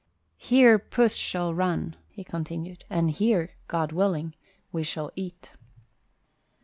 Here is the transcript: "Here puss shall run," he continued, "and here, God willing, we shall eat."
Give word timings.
"Here 0.39 0.79
puss 0.79 1.15
shall 1.15 1.53
run," 1.53 1.95
he 2.09 2.23
continued, 2.23 2.85
"and 2.89 3.11
here, 3.11 3.51
God 3.67 3.91
willing, 3.91 4.33
we 4.71 4.81
shall 4.81 5.11
eat." 5.15 5.51